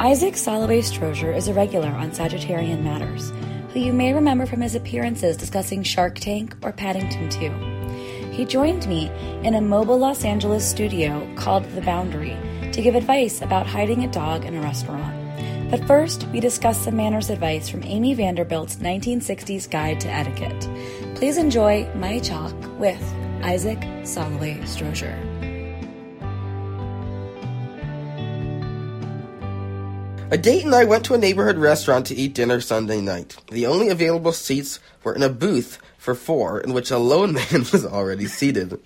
[0.00, 3.32] Isaac Soloway Strozier is a regular on Sagittarian Matters,
[3.72, 7.73] who you may remember from his appearances discussing Shark Tank or Paddington 2.
[8.34, 9.06] He joined me
[9.44, 12.36] in a mobile Los Angeles studio called The Boundary
[12.72, 15.70] to give advice about hiding a dog in a restaurant.
[15.70, 20.68] But first, we discuss some manners advice from Amy Vanderbilt's 1960s Guide to Etiquette.
[21.14, 23.00] Please enjoy My Chalk with
[23.44, 25.53] Isaac Soloway Strozier.
[30.34, 33.36] A date and I went to a neighborhood restaurant to eat dinner Sunday night.
[33.52, 37.60] The only available seats were in a booth for four, in which a lone man
[37.70, 38.76] was already seated.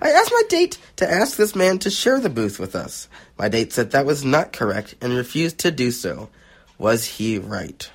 [0.00, 3.06] I asked my date to ask this man to share the booth with us.
[3.38, 6.30] My date said that was not correct and refused to do so.
[6.78, 7.90] Was he right?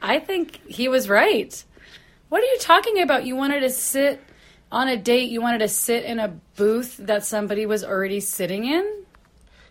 [0.00, 1.64] I think he was right.
[2.28, 3.26] What are you talking about?
[3.26, 4.22] You wanted to sit
[4.70, 8.66] on a date, you wanted to sit in a booth that somebody was already sitting
[8.66, 9.05] in?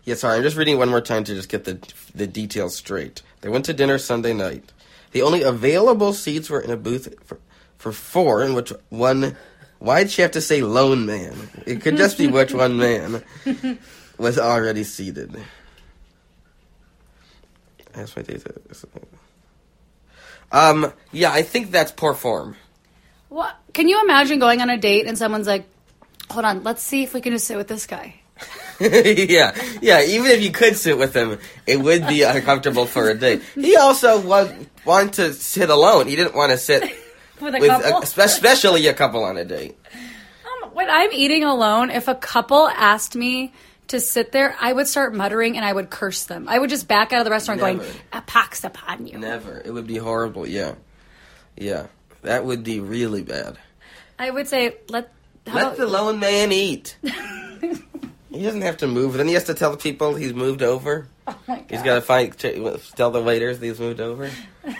[0.06, 1.80] Yeah, sorry, I'm just reading one more time to just get the
[2.14, 3.22] the details straight.
[3.40, 4.72] They went to dinner Sunday night.
[5.10, 7.38] The only available seats were in a booth for,
[7.76, 9.36] for four, in which one.
[9.80, 11.34] Why'd she have to say lone man?
[11.66, 13.24] It could just be which one man
[14.18, 15.36] was already seated.
[17.92, 18.54] That's my data.
[20.52, 22.56] Um, yeah, I think that's poor form.
[23.28, 23.56] What?
[23.74, 25.66] Can you imagine going on a date and someone's like,
[26.30, 28.20] hold on, let's see if we can just sit with this guy?
[28.80, 30.02] yeah, yeah.
[30.02, 33.42] Even if you could sit with him, it would be uncomfortable for a date.
[33.54, 34.52] He also was
[34.84, 36.08] wanted to sit alone.
[36.08, 36.82] He didn't want to sit
[37.40, 37.98] With a with, couple?
[37.98, 39.76] a, especially a couple on a date.
[40.62, 43.52] Um, when I'm eating alone, if a couple asked me
[43.88, 46.48] to sit there, I would start muttering and I would curse them.
[46.48, 47.90] I would just back out of the restaurant going, Never.
[48.12, 49.18] a pox upon you.
[49.18, 49.62] Never.
[49.64, 50.46] It would be horrible.
[50.46, 50.74] Yeah,
[51.56, 51.86] yeah.
[52.22, 53.58] That would be really bad.
[54.18, 55.12] I would say, let.
[55.46, 56.96] How Let the lone man eat.
[58.36, 59.14] he doesn't have to move.
[59.14, 61.08] Then he has to tell the people he's moved over.
[61.26, 61.84] Oh my He's God.
[61.84, 64.30] got to find tell the waiters that he's moved over.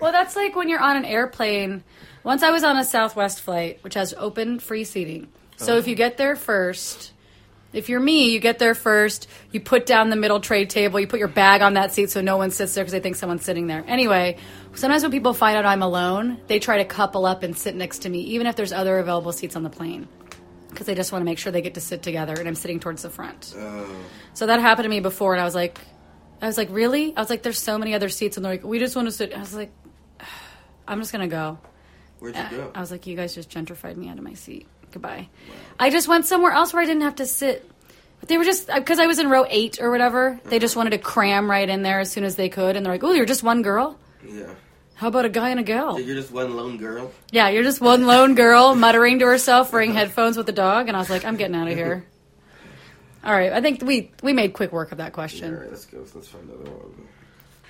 [0.00, 1.82] Well, that's like when you're on an airplane.
[2.22, 5.28] Once I was on a Southwest flight, which has open free seating.
[5.56, 5.96] So if you oh.
[5.96, 7.12] get there first,
[7.72, 11.06] if you're me, you get there first, you put down the middle tray table, you
[11.06, 13.44] put your bag on that seat so no one sits there because they think someone's
[13.44, 13.84] sitting there.
[13.86, 14.36] Anyway,
[14.74, 18.00] sometimes when people find out I'm alone, they try to couple up and sit next
[18.00, 20.08] to me, even if there's other available seats on the plane.
[20.76, 22.80] Because they just want to make sure they get to sit together, and I'm sitting
[22.80, 23.54] towards the front.
[23.56, 23.96] Oh.
[24.34, 25.80] So that happened to me before, and I was like,
[26.42, 27.16] I was like, really?
[27.16, 29.12] I was like, there's so many other seats, and they're like, we just want to
[29.12, 29.34] sit.
[29.34, 29.72] I was like,
[30.86, 31.58] I'm just gonna go.
[32.18, 32.70] Where'd you go?
[32.74, 34.66] I was like, you guys just gentrified me out of my seat.
[34.90, 35.30] Goodbye.
[35.80, 37.70] I just went somewhere else where I didn't have to sit.
[38.20, 40.38] But they were just uh, because I was in row eight or whatever.
[40.44, 40.80] They just uh-huh.
[40.80, 43.12] wanted to cram right in there as soon as they could, and they're like, "Oh,
[43.12, 43.98] you're just one girl.
[44.26, 44.54] Yeah.
[44.96, 47.12] How about a guy and a gal?" You're just one lone girl.
[47.30, 50.96] Yeah, you're just one lone girl muttering to herself, wearing headphones with a dog, and
[50.96, 52.04] I was like, "I'm getting out of here."
[53.24, 55.54] All right, I think we we made quick work of that question.
[55.54, 55.98] All right, let's go.
[56.14, 57.08] Let's find another one.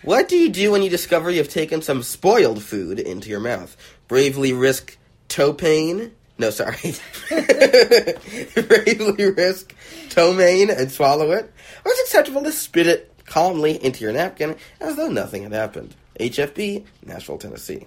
[0.02, 3.76] What do you do when you discover you've taken some spoiled food into your mouth?
[4.06, 4.96] Bravely risk
[5.28, 6.12] toe pain?
[6.38, 6.94] No, sorry.
[8.54, 9.74] Bravely risk
[10.10, 11.52] toe pain and swallow it?
[11.84, 15.52] Or is it acceptable to spit it calmly into your napkin as though nothing had
[15.52, 15.94] happened?
[16.18, 17.86] HFB, Nashville, Tennessee.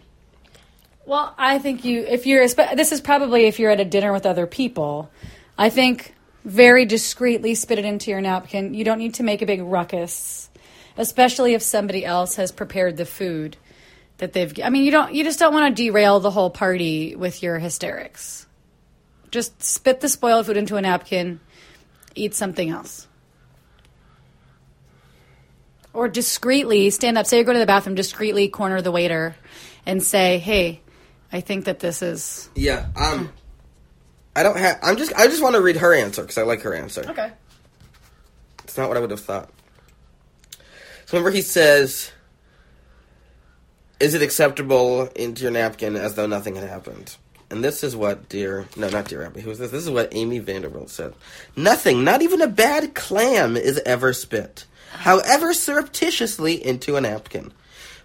[1.05, 4.25] Well, I think you, if you're, this is probably if you're at a dinner with
[4.25, 5.09] other people.
[5.57, 6.13] I think
[6.45, 8.73] very discreetly spit it into your napkin.
[8.73, 10.49] You don't need to make a big ruckus,
[10.97, 13.57] especially if somebody else has prepared the food
[14.19, 14.53] that they've.
[14.63, 15.13] I mean, you don't.
[15.13, 18.45] You just don't want to derail the whole party with your hysterics.
[19.31, 21.39] Just spit the spoiled food into a napkin.
[22.15, 23.07] Eat something else.
[25.99, 27.25] Or discreetly stand up.
[27.25, 29.35] Say you go to the bathroom, discreetly corner the waiter
[29.85, 30.79] and say, "Hey,
[31.29, 33.33] I think that this is Yeah, um,
[34.33, 34.79] I don't have.
[34.81, 35.11] I'm just.
[35.15, 37.03] I just want to read her answer because I like her answer.
[37.09, 37.33] okay."
[38.63, 39.49] It's not what I would have thought.
[41.05, 42.13] So remember, he says,
[43.99, 47.17] "Is it acceptable into your napkin as though nothing had happened?"
[47.51, 49.41] And this is what dear, no, not dear Abby.
[49.41, 49.71] Who was this?
[49.71, 51.13] This is what Amy Vanderbilt said.
[51.57, 57.51] Nothing, not even a bad clam, is ever spit, however surreptitiously, into a napkin.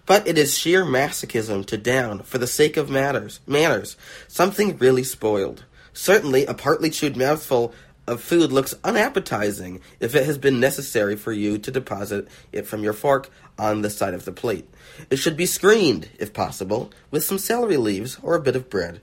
[0.05, 5.03] But it is sheer masochism to down, for the sake of matters, manners, something really
[5.03, 5.65] spoiled.
[5.93, 7.73] Certainly, a partly chewed mouthful
[8.07, 12.83] of food looks unappetizing if it has been necessary for you to deposit it from
[12.83, 14.69] your fork on the side of the plate.
[15.09, 19.01] It should be screened, if possible, with some celery leaves or a bit of bread.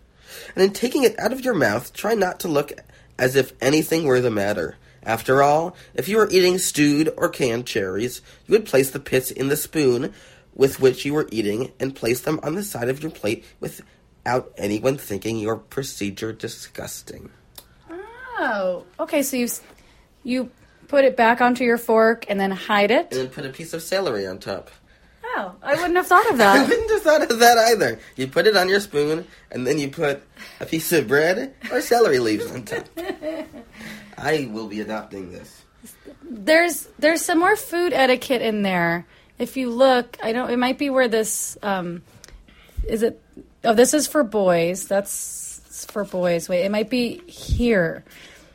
[0.55, 2.73] And in taking it out of your mouth, try not to look
[3.19, 4.77] as if anything were the matter.
[5.05, 9.31] After all, if you were eating stewed or canned cherries, you would place the pits
[9.31, 10.13] in the spoon
[10.55, 14.53] with which you were eating and place them on the side of your plate without
[14.57, 17.31] anyone thinking your procedure disgusting.
[18.39, 19.23] Oh, okay.
[19.23, 19.49] So you
[20.25, 20.51] you
[20.89, 23.09] put it back onto your fork and then hide it.
[23.11, 24.71] And then put a piece of celery on top.
[25.35, 26.57] Oh, I wouldn't have thought of that.
[26.61, 27.99] I wouldn't have thought of that either.
[28.17, 30.23] You put it on your spoon, and then you put
[30.61, 32.85] a piece of bread or celery leaves on top.
[34.17, 35.63] I will be adopting this.
[36.23, 39.07] there's there's some more food etiquette in there.
[39.39, 40.51] If you look, I don't.
[40.51, 42.03] It might be where this um,
[42.87, 43.21] is it.
[43.65, 44.87] Oh, this is for boys.
[44.87, 46.49] That's for boys.
[46.49, 48.05] Wait, it might be here.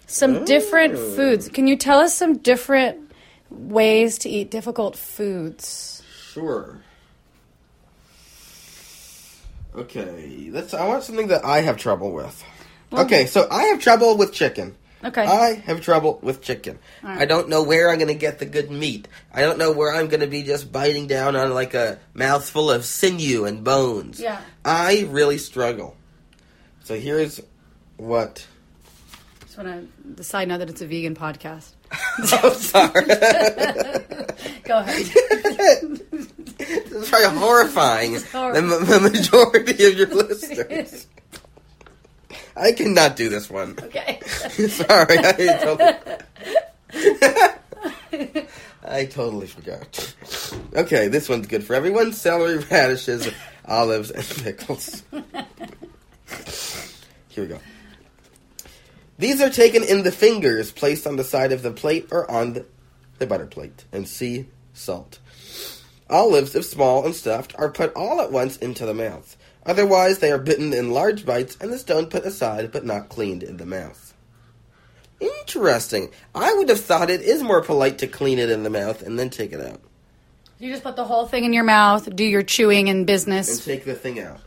[0.06, 1.50] Some different foods.
[1.50, 3.12] Can you tell us some different
[3.50, 6.02] ways to eat difficult foods?
[6.32, 6.80] Sure.
[9.76, 10.74] Okay, let's.
[10.74, 12.43] I want something that I have trouble with.
[12.93, 14.76] okay, so I have trouble with chicken.
[15.03, 15.23] Okay.
[15.23, 16.79] I have trouble with chicken.
[17.03, 19.07] I don't know where I'm going to get the good meat.
[19.33, 22.71] I don't know where I'm going to be just biting down on like a mouthful
[22.71, 24.19] of sinew and bones.
[24.19, 24.41] Yeah.
[24.65, 25.95] I really struggle.
[26.83, 27.39] So here's
[27.97, 28.47] what.
[29.41, 31.71] Just want to decide now that it's a vegan podcast.
[31.91, 33.05] I'm sorry.
[34.63, 36.01] Go ahead.
[36.60, 38.13] It's probably horrifying.
[38.13, 41.05] the, the majority of your listeners.
[42.58, 43.78] I cannot do this one.
[43.82, 44.20] okay.
[44.26, 45.93] Sorry, I totally,
[48.84, 50.15] I totally forgot.
[50.74, 52.13] Okay, this one's good for everyone.
[52.13, 53.30] Celery, radishes,
[53.65, 55.04] olives, and pickles.
[57.30, 57.60] Here we go.
[59.20, 62.54] These are taken in the fingers, placed on the side of the plate or on
[62.54, 62.65] the,
[63.17, 65.20] the butter plate, and sea salt.
[66.10, 69.36] Olives, if small and stuffed, are put all at once into the mouth.
[69.67, 73.43] Otherwise, they are bitten in large bites and the stone put aside but not cleaned
[73.43, 74.13] in the mouth.
[75.19, 76.10] Interesting.
[76.34, 79.19] I would have thought it is more polite to clean it in the mouth and
[79.19, 79.82] then take it out.
[80.60, 83.62] You just put the whole thing in your mouth, do your chewing and business, And
[83.62, 84.39] take the thing out.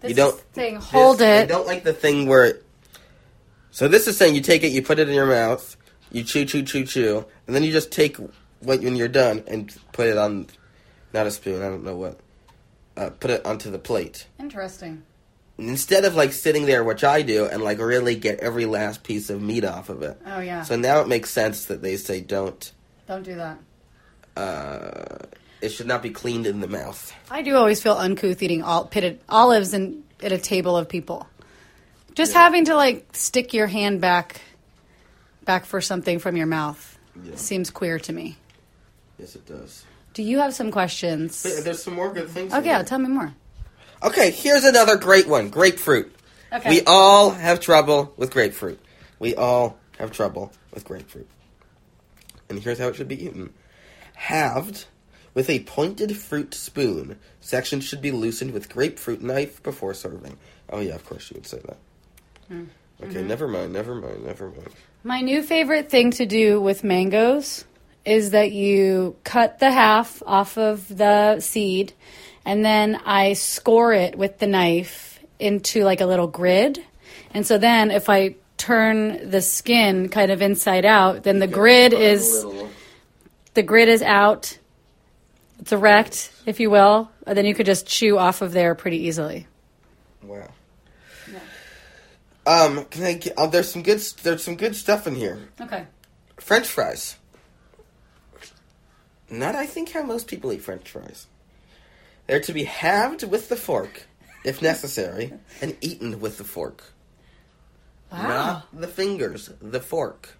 [0.00, 2.44] This you don't is saying this- hold I don't like the thing where.
[2.44, 2.64] It,
[3.70, 5.76] so this is saying you take it, you put it in your mouth,
[6.10, 9.74] you chew, chew, chew, chew, and then you just take what when you're done and
[9.92, 10.46] put it on,
[11.12, 11.62] not a spoon.
[11.62, 12.18] I don't know what.
[12.96, 14.26] Uh, put it onto the plate.
[14.38, 15.02] Interesting.
[15.58, 19.30] Instead of like sitting there, which I do, and like really get every last piece
[19.30, 20.20] of meat off of it.
[20.26, 20.62] Oh yeah.
[20.62, 22.72] So now it makes sense that they say don't.
[23.06, 23.58] Don't do that.
[24.36, 25.18] Uh,
[25.60, 27.12] it should not be cleaned in the mouth.
[27.30, 31.26] I do always feel uncouth eating all pitted olives and at a table of people.
[32.14, 34.40] Just having to like stick your hand back
[35.44, 37.36] back for something from your mouth Yeah.
[37.36, 38.36] seems queer to me.
[39.18, 39.84] Yes, it does.
[40.14, 41.42] Do you have some questions?
[41.42, 42.54] There's some more good things.
[42.54, 43.34] Okay, tell me more.
[44.02, 45.50] Okay, here's another great one.
[45.50, 46.14] Grapefruit.
[46.52, 46.70] Okay.
[46.70, 48.78] We all have trouble with grapefruit.
[49.18, 51.28] We all have trouble with grapefruit.
[52.48, 53.52] And here's how it should be eaten.
[54.14, 54.86] Halved
[55.34, 57.18] with a pointed fruit spoon.
[57.40, 60.36] Section should be loosened with grapefruit knife before serving.
[60.70, 61.76] Oh yeah, of course you would say that.
[62.48, 62.64] Hmm.
[63.02, 63.26] Okay, Mm-hmm.
[63.28, 64.68] never mind, never mind, never mind.
[65.02, 67.64] My new favorite thing to do with mangoes
[68.04, 71.92] is that you cut the half off of the seed
[72.44, 76.84] and then I score it with the knife into like a little grid.
[77.32, 81.92] And so then if I turn the skin kind of inside out, then the grid
[81.92, 82.44] is
[83.54, 84.58] the grid is out.
[85.58, 87.10] It's erect, if you will.
[87.26, 89.46] And then you could just chew off of there pretty easily.
[90.22, 90.50] Wow.
[92.46, 95.48] Um, can I get, oh, there's some good there's some good stuff in here.
[95.60, 95.86] Okay.
[96.36, 97.16] French fries.
[99.38, 101.26] Not, I think, how most people eat French fries.
[102.26, 104.06] They're to be halved with the fork,
[104.44, 106.84] if necessary, and eaten with the fork.
[108.12, 108.28] Wow.
[108.28, 110.36] Not the fingers, the fork.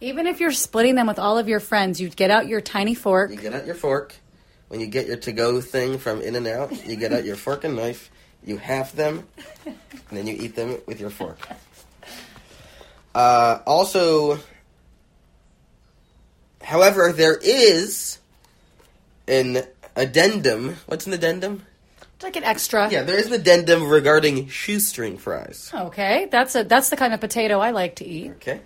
[0.00, 2.94] Even if you're splitting them with all of your friends, you get out your tiny
[2.94, 3.30] fork.
[3.30, 4.14] You get out your fork.
[4.68, 8.10] When you get your to-go thing from In-N-Out, you get out your fork and knife.
[8.44, 9.26] You half them,
[9.64, 9.74] and
[10.10, 11.38] then you eat them with your fork.
[13.14, 14.38] Uh, also,
[16.60, 18.18] however, there is
[19.28, 19.62] an
[19.96, 20.76] addendum.
[20.86, 21.64] What's an addendum?
[22.14, 22.90] It's like an extra.
[22.90, 25.70] Yeah, there is an addendum regarding shoestring fries.
[25.74, 28.32] Okay, that's a that's the kind of potato I like to eat.
[28.32, 28.60] Okay.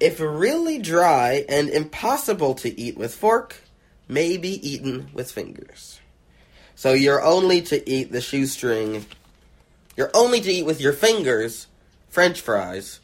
[0.00, 3.56] If really dry and impossible to eat with fork,
[4.08, 6.00] may be eaten with fingers.
[6.74, 9.06] So you're only to eat the shoestring.
[9.96, 11.68] You're only to eat with your fingers
[12.08, 13.00] French fries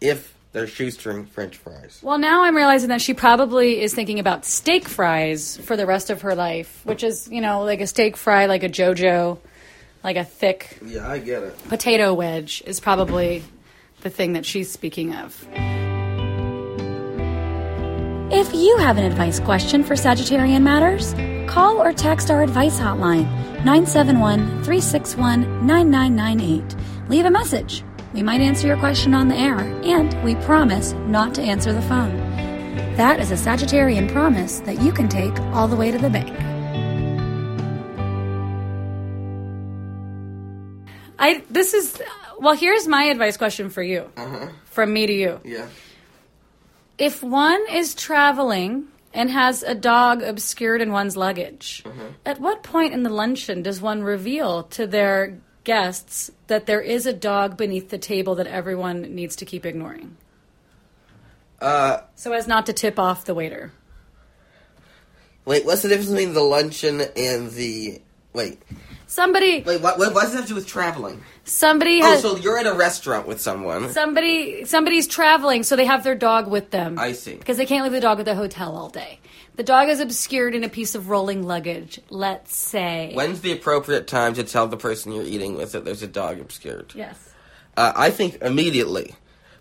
[0.00, 2.00] if they're shoestring French fries.
[2.02, 6.10] Well, now I'm realizing that she probably is thinking about steak fries for the rest
[6.10, 9.38] of her life, which is, you know, like a steak fry, like a JoJo,
[10.02, 11.56] like a thick Yeah, I get it.
[11.68, 13.44] potato wedge is probably
[14.00, 15.46] the thing that she's speaking of.
[18.30, 21.14] If you have an advice question for Sagittarian Matters,
[21.48, 23.26] call or text our advice hotline
[23.64, 26.74] 971 361 9998.
[27.08, 27.84] Leave a message.
[28.14, 31.82] We might answer your question on the air, and we promise not to answer the
[31.82, 32.16] phone.
[32.96, 36.36] That is a Sagittarian promise that you can take all the way to the bank.
[41.18, 42.00] I this is
[42.38, 44.10] well, here's my advice question for you.
[44.16, 44.48] Uh-huh.
[44.64, 45.40] From me to you.
[45.44, 45.66] Yeah.
[46.96, 52.08] If one is traveling and has a dog obscured in one's luggage, uh-huh.
[52.24, 55.38] at what point in the luncheon does one reveal to their
[55.68, 60.16] guests that there is a dog beneath the table that everyone needs to keep ignoring?
[61.60, 63.70] Uh, So as not to tip off the waiter.
[65.44, 68.00] wait, what's the difference between the luncheon and the.
[68.32, 68.62] Wait,
[69.06, 71.22] Somebody wait, what, what, what does that have to do with traveling?
[71.44, 73.90] somebody Oh, so you're at a restaurant with someone.
[73.90, 76.98] somebody somebody's traveling so they have their dog with them.
[76.98, 77.34] I see.
[77.34, 79.18] Because they can't leave the dog at the hotel all day.
[79.58, 83.10] The dog is obscured in a piece of rolling luggage, let's say.
[83.14, 86.38] When's the appropriate time to tell the person you're eating with that there's a dog
[86.38, 86.92] obscured?
[86.94, 87.34] Yes.
[87.76, 89.16] Uh, I think immediately,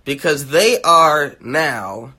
[0.06, 2.14] because they are now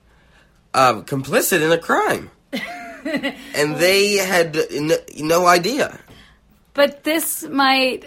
[0.73, 5.97] um, complicit in a crime, and they had n- no idea.
[6.73, 8.03] But this might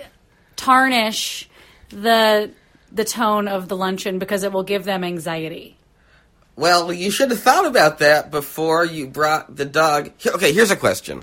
[0.55, 1.49] tarnish
[1.89, 2.51] the
[2.93, 5.79] the tone of the luncheon because it will give them anxiety.
[6.57, 10.13] Well, you should have thought about that before you brought the dog.
[10.27, 11.23] Okay, here's a question.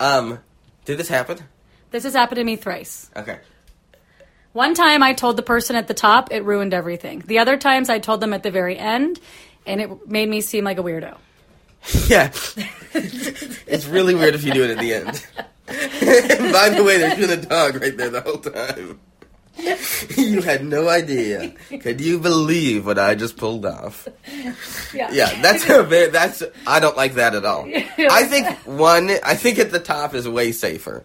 [0.00, 0.40] Um,
[0.84, 1.38] did this happen?
[1.92, 3.10] This has happened to me thrice.
[3.16, 3.38] Okay.
[4.52, 7.22] One time I told the person at the top, it ruined everything.
[7.24, 9.20] The other times I told them at the very end,
[9.64, 11.16] and it made me seem like a weirdo.
[12.08, 12.30] Yeah.
[12.94, 15.26] it's really weird if you do it at the end.
[15.66, 19.00] and by the way, there's been a dog right there the whole time.
[20.16, 21.52] you had no idea.
[21.80, 24.08] Could you believe what I just pulled off?
[24.94, 27.68] Yeah, that's a very, that's I don't like that at all.
[27.98, 31.04] I think one I think at the top is way safer.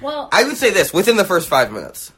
[0.00, 2.12] Well, I would say this, within the first 5 minutes.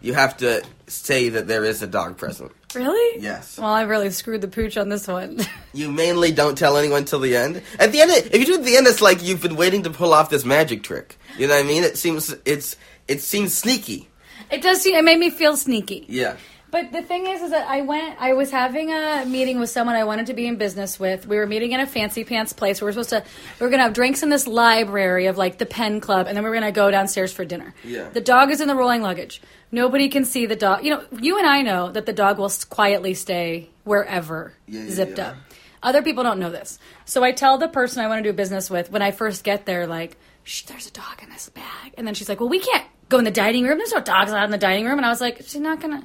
[0.00, 2.52] You have to say that there is a dog present.
[2.72, 3.20] really?
[3.20, 3.58] Yes.
[3.58, 5.40] Well, I really screwed the pooch on this one.
[5.74, 7.62] You mainly don't tell anyone till the end.
[7.78, 9.82] At the end, if you do it at the end, it's like you've been waiting
[9.84, 11.16] to pull off this magic trick.
[11.36, 11.84] You know what I mean?
[11.84, 12.74] It seems it's
[13.06, 14.08] it seems sneaky.
[14.50, 16.06] It does seem, it made me feel sneaky.
[16.08, 16.36] Yeah.
[16.70, 18.20] But the thing is, is that I went.
[18.20, 21.26] I was having a meeting with someone I wanted to be in business with.
[21.26, 22.82] We were meeting in a fancy pants place.
[22.82, 23.24] We were supposed to.
[23.58, 26.44] We were gonna have drinks in this library of like the Penn Club, and then
[26.44, 27.74] we were gonna go downstairs for dinner.
[27.84, 28.10] Yeah.
[28.10, 29.40] The dog is in the rolling luggage.
[29.72, 30.84] Nobody can see the dog.
[30.84, 34.90] You know, you and I know that the dog will quietly stay wherever, Yeah, yeah,
[34.90, 35.28] zipped yeah.
[35.28, 35.36] up.
[35.82, 36.78] Other people don't know this.
[37.06, 39.64] So I tell the person I want to do business with when I first get
[39.64, 41.94] there, like, Shh, there's a dog in this bag.
[41.96, 43.78] And then she's like, well, we can't go in the dining room.
[43.78, 44.98] There's no dogs allowed in the dining room.
[44.98, 46.02] And I was like, she's not to.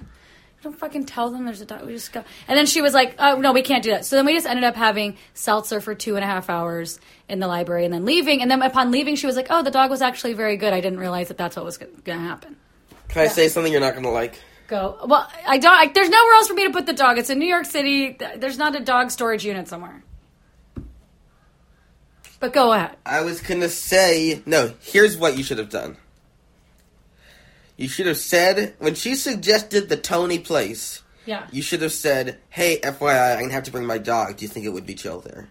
[0.63, 1.85] Don't fucking tell them there's a dog.
[1.85, 2.23] We just go.
[2.47, 4.05] And then she was like, oh, no, we can't do that.
[4.05, 7.39] So then we just ended up having seltzer for two and a half hours in
[7.39, 8.41] the library and then leaving.
[8.41, 10.71] And then upon leaving, she was like, oh, the dog was actually very good.
[10.71, 12.55] I didn't realize that that's what was going to happen.
[13.09, 14.39] Can I say something you're not going to like?
[14.67, 14.97] Go.
[15.05, 15.73] Well, I don't.
[15.73, 17.17] I, there's nowhere else for me to put the dog.
[17.17, 18.17] It's in New York City.
[18.37, 20.01] There's not a dog storage unit somewhere.
[22.39, 22.95] But go ahead.
[23.05, 24.73] I was going to say no.
[24.79, 25.97] Here's what you should have done.
[27.83, 31.01] You should have said when she suggested the Tony place.
[31.25, 31.47] Yeah.
[31.51, 34.37] You should have said, "Hey, FYI, I'm gonna have to bring my dog.
[34.37, 35.49] Do you think it would be chill there?"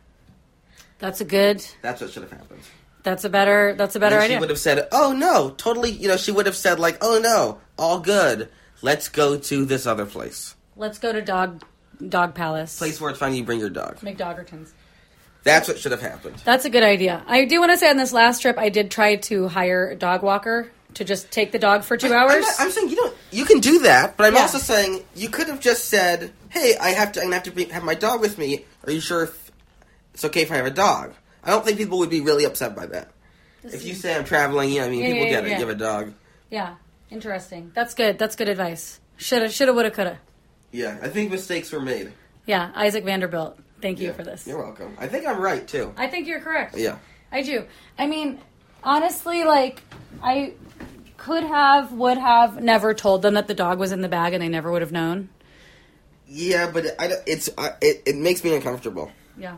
[0.98, 1.62] That's a good.
[1.82, 2.62] That's what should have happened.
[3.02, 3.74] That's a better.
[3.76, 4.36] That's a better And idea.
[4.38, 7.18] She would have said, "Oh no, totally." You know, she would have said like, "Oh
[7.18, 8.48] no, all good.
[8.80, 11.62] Let's go to this other place, Let's go to dog
[12.08, 12.78] dog palace.
[12.78, 13.34] place where it's fine.
[13.34, 14.70] You bring your dog." McDoggertons.
[15.44, 16.36] That's what should have happened.
[16.44, 17.22] That's a good idea.
[17.26, 19.96] I do want to say on this last trip, I did try to hire a
[19.96, 22.42] dog walker to just take the dog for 2 I'm, hours.
[22.44, 23.16] not- I'm saying you don't.
[23.30, 24.42] You can do that, but I'm Yeah.
[24.42, 27.20] also saying you could have just said, "Hey, I have to.
[27.20, 28.64] I'm gonna have to bring, have my dog with me.
[28.86, 29.50] Are you sure if
[30.14, 32.76] it's okay if I have a dog?" I don't think people would be really upset
[32.76, 33.08] by that.
[33.64, 35.48] If you say I'm traveling, yeah, I mean, Yeah, people yeah, get it.
[35.50, 36.12] You have a dog.
[36.50, 36.74] yeah,
[37.10, 37.72] interesting.
[37.74, 38.18] That's good.
[38.18, 39.00] That's good advice.
[39.16, 40.18] Shoulda, shoulda, woulda, coulda.
[40.72, 42.12] Yeah, I think mistakes were made.
[42.46, 43.58] Yeah, Isaac Vanderbilt.
[43.82, 44.12] Thank you Yeah.
[44.14, 44.46] for this.
[44.46, 44.96] You're welcome.
[44.98, 45.92] I think I'm right too.
[45.96, 46.76] I think you're correct.
[46.78, 46.96] Yeah.
[47.30, 47.64] I do.
[47.98, 48.38] I mean,
[48.82, 49.82] honestly, like,
[50.22, 50.54] I
[51.16, 54.42] could have, would have never told them that the dog was in the bag and
[54.42, 55.28] they never would have known.
[56.28, 59.10] Yeah, but I, it's I, it, it makes me uncomfortable.
[59.36, 59.56] Yeah.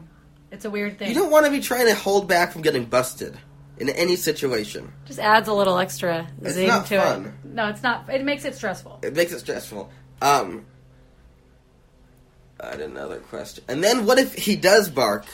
[0.50, 1.08] It's a weird thing.
[1.08, 3.36] You don't want to be trying to hold back from getting busted.
[3.76, 4.92] in any situation.
[5.04, 7.24] Just adds a little extra It's zing not to fun.
[7.26, 7.48] it.
[7.50, 8.08] No, it's not.
[8.08, 9.00] It makes it stressful.
[9.02, 9.90] It makes it stressful.
[10.22, 10.64] Um,
[12.64, 13.64] I had another question.
[13.68, 15.26] And then what if he does bark?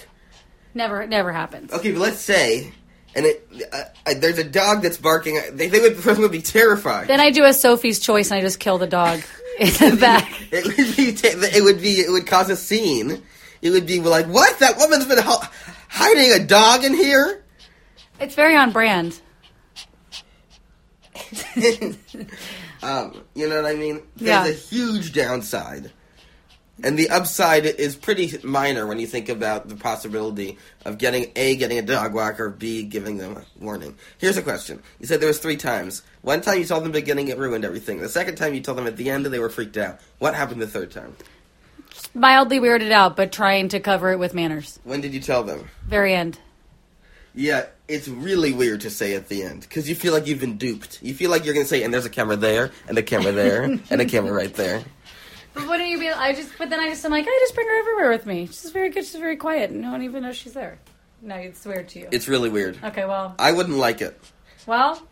[0.75, 1.73] Never, never happens.
[1.73, 2.73] Okay, but let's say,
[3.15, 5.41] and it, uh, uh, there's a dog that's barking.
[5.53, 7.09] They, they would, the person would be terrified.
[7.09, 9.21] Then I do a Sophie's choice and I just kill the dog
[9.59, 10.31] in the back.
[10.53, 11.09] It would be.
[11.57, 11.93] It would be.
[12.01, 13.23] It would cause a scene.
[13.63, 14.59] It would be like, what?
[14.59, 15.43] That woman's been ho-
[15.89, 17.45] hiding a dog in here.
[18.19, 19.21] It's very on brand.
[22.83, 24.03] Um, you know what I mean?
[24.17, 24.47] There's Yeah.
[24.47, 25.93] a huge downside.
[26.83, 31.57] And the upside is pretty minor when you think about the possibility of getting A,
[31.57, 33.97] getting a dog walker, B, giving them a warning.
[34.19, 34.83] Here's a question.
[34.99, 36.03] You said there was three times.
[36.23, 37.99] One time you told them at the beginning it ruined everything.
[37.99, 40.01] The second time you told them at the end they were freaked out.
[40.19, 41.17] What happened the third time?
[42.15, 44.79] Mildly weirded out, but trying to cover it with manners.
[44.85, 45.69] When did you tell them?
[45.87, 46.39] Very end.
[47.35, 50.57] Yeah, it's really weird to say at the end because you feel like you've been
[50.57, 51.01] duped.
[51.03, 53.31] You feel like you're going to say, and there's a camera there, and a camera
[53.31, 54.83] there, and a camera right there.
[55.55, 56.09] But wouldn't you be?
[56.11, 56.53] I just.
[56.59, 57.05] But then I just.
[57.05, 58.47] I'm like, I just bring her everywhere with me.
[58.47, 59.05] She's very good.
[59.05, 59.71] She's very quiet.
[59.73, 60.79] No one even knows she's there.
[61.23, 62.09] No, it's weird to you.
[62.11, 62.79] It's really weird.
[62.83, 63.05] okay.
[63.05, 63.35] Well.
[63.39, 64.19] I wouldn't like it.
[64.67, 65.03] Well.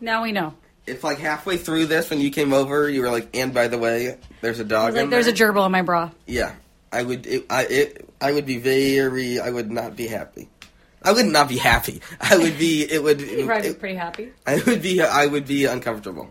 [0.00, 0.54] Now we know.
[0.86, 3.76] If like halfway through this, when you came over, you were like, "And by the
[3.78, 6.10] way, there's a dog." Like, in there's a there." gerbil in my bra.
[6.26, 6.54] Yeah,
[6.92, 7.26] I would.
[7.26, 9.40] It, I it, I would be very.
[9.40, 10.48] I would not be happy.
[11.02, 12.00] I would not be happy.
[12.20, 12.82] I would be.
[12.82, 13.20] It would.
[13.22, 14.32] You'd probably be it- pretty happy.
[14.46, 15.02] I would be.
[15.02, 16.30] I would be uncomfortable.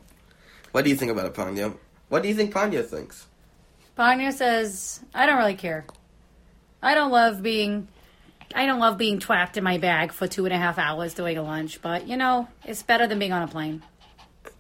[0.72, 1.76] What do you think about it, Panya?
[2.10, 3.26] What do you think Panya thinks?
[3.98, 5.86] Panya says, I don't really care.
[6.82, 7.88] I don't love being.
[8.54, 11.38] I don't love being trapped in my bag for two and a half hours doing
[11.38, 13.82] a lunch, but you know, it's better than being on a plane.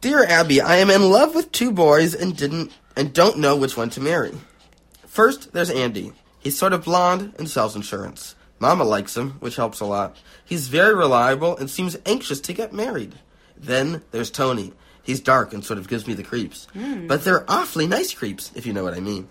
[0.01, 3.77] Dear Abby, I am in love with two boys and didn't and don't know which
[3.77, 4.33] one to marry.
[5.05, 6.13] First, there's Andy.
[6.39, 8.35] He's sort of blonde and sells insurance.
[8.59, 10.15] Mama likes him, which helps a lot.
[10.43, 13.15] He's very reliable and seems anxious to get married.
[13.57, 14.73] Then there's Tony.
[15.05, 16.67] He's dark and sort of gives me the creeps.
[16.73, 17.07] Hmm.
[17.07, 19.27] But they're awfully nice creeps, if you know what I mean.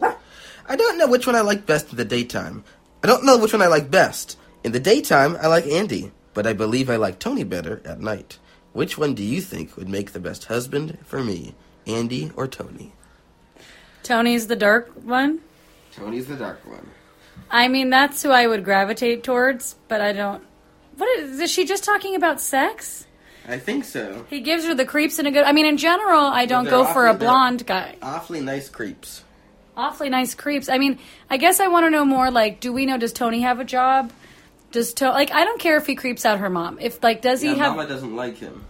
[0.67, 2.65] I don't know which one I like best in the daytime.
[3.03, 4.39] I don't know which one I like best.
[4.63, 8.39] In the daytime, I like Andy, but I believe I like Tony better at night.
[8.73, 11.55] Which one do you think would make the best husband for me,
[11.87, 12.93] Andy or Tony?
[14.03, 15.41] Tony's the dark one.
[15.93, 16.89] Tony's the dark one.
[17.51, 20.43] I mean, that's who I would gravitate towards, but I don't.
[20.97, 23.07] What is, is she just talking about sex?
[23.47, 24.25] I think so.
[24.31, 25.45] He gives her the creeps in a good.
[25.45, 27.97] I mean, in general, I don't they're go for a blonde guy.
[28.01, 29.23] Awfully nice creeps.
[29.77, 30.69] Awfully nice creeps.
[30.69, 32.31] I mean, I guess I want to know more.
[32.31, 32.97] Like, do we know?
[32.97, 34.13] Does Tony have a job?
[34.73, 35.31] Does to like?
[35.33, 36.79] I don't care if he creeps out her mom.
[36.81, 37.77] If like, does he Yeah, have?
[37.77, 38.65] Mama doesn't like him.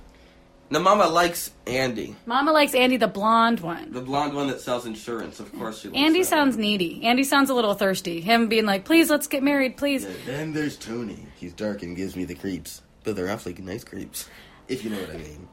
[0.70, 3.92] No, Mama likes Andy, Mama likes Andy, the blonde one.
[3.92, 5.38] the blonde one that sells insurance.
[5.38, 5.88] Of course, she.
[5.88, 6.24] Likes Andy that.
[6.26, 7.04] sounds needy.
[7.04, 8.20] Andy sounds a little thirsty.
[8.22, 11.26] Him being like, "Please, let's get married, please." Yeah, then there's Tony.
[11.36, 14.28] He's dark and gives me the creeps, but they're awfully nice creeps,
[14.68, 15.48] if you know what I mean.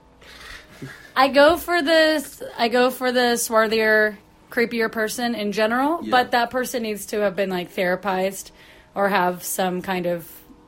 [1.16, 2.42] I go for this.
[2.58, 4.16] I go for the swarthier,
[4.50, 6.12] creepier person in general, Yeah.
[6.12, 8.52] but that person needs to have been like therapized
[8.96, 10.28] or have some kind of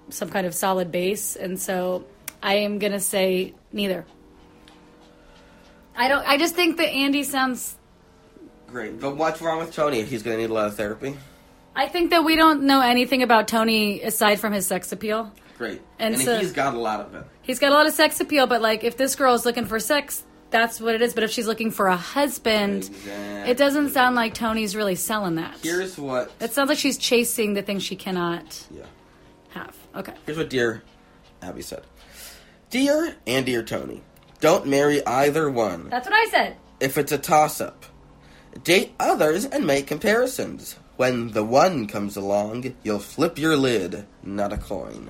[0.10, 1.36] some kind of solid base.
[1.36, 2.04] And so,
[2.41, 4.06] I am gonna say neither.
[5.96, 6.28] I don't.
[6.28, 7.76] I just think that Andy sounds.
[8.68, 10.04] Great, but what's wrong with Tony?
[10.04, 11.16] He's going to need a lot of therapy.
[11.76, 15.32] I think that we don't know anything about Tony aside from his sex appeal.
[15.58, 17.24] Great, And and, so- he's got a lot of it.
[17.41, 19.80] He's got a lot of sex appeal, but like if this girl is looking for
[19.80, 21.14] sex, that's what it is.
[21.14, 23.51] But if she's looking for a husband, Exactly.
[23.51, 25.58] it doesn't sound like Tony's really selling that.
[25.62, 26.32] Here's what.
[26.39, 28.84] It sounds like she's chasing the thing she cannot Yeah.
[29.49, 29.76] have.
[29.95, 30.14] Okay.
[30.26, 30.84] Here's what dear
[31.41, 31.84] Abby said.
[32.70, 34.01] Dear and dear Tony,
[34.39, 35.89] don't marry either one.
[35.89, 36.56] That's what I said.
[36.80, 37.86] if it's a toss up.
[38.64, 40.76] Date others and make comparisons.
[40.97, 45.10] When the one comes along, you'll flip your lid, not a coin.